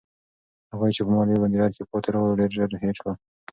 هغوی 0.71 0.91
چې 0.95 1.01
په 1.05 1.11
مالي 1.15 1.35
مدیریت 1.43 1.73
کې 1.77 1.83
پاتې 1.91 2.09
راغلل، 2.11 2.37
ډېر 2.39 2.49
ژر 2.57 2.69
هېر 2.83 2.95
شول. 2.99 3.15